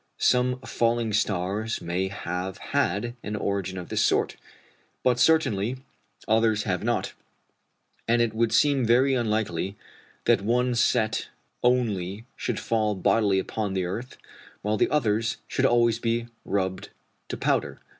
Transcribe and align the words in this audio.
Some 0.17 0.59
falling 0.61 1.13
stars 1.13 1.79
may 1.79 2.07
have 2.07 2.57
had 2.73 3.13
an 3.21 3.35
origin 3.35 3.77
of 3.77 3.89
this 3.89 4.01
sort, 4.01 4.35
but 5.03 5.19
certainly 5.19 5.77
others 6.27 6.63
have 6.63 6.83
not; 6.83 7.13
and 8.07 8.19
it 8.19 8.33
would 8.33 8.51
seem 8.51 8.83
very 8.83 9.13
unlikely 9.13 9.75
that 10.25 10.41
one 10.41 10.73
set 10.73 11.27
only 11.61 12.25
should 12.35 12.59
fall 12.59 12.95
bodily 12.95 13.37
upon 13.37 13.75
the 13.75 13.85
earth, 13.85 14.17
while 14.63 14.75
the 14.77 14.89
others 14.89 15.37
should 15.47 15.67
always 15.67 15.99
be 15.99 16.25
rubbed 16.45 16.89
to 17.27 17.37
powder. 17.37 17.79